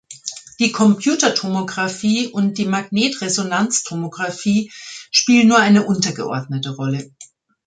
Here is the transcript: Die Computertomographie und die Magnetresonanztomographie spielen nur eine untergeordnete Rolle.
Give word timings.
Die 0.57 0.71
Computertomographie 0.71 2.25
und 2.29 2.57
die 2.57 2.65
Magnetresonanztomographie 2.65 4.71
spielen 5.11 5.47
nur 5.47 5.59
eine 5.59 5.85
untergeordnete 5.85 6.71
Rolle. 6.73 7.11